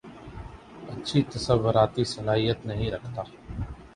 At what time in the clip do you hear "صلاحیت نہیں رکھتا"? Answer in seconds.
2.13-3.21